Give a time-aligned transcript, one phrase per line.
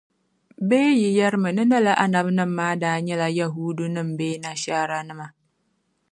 [0.67, 5.25] Bee yi yεrimi ni lala Annabinim' maa daa nyɛla Yahuudunim’ bee Nashaaranima?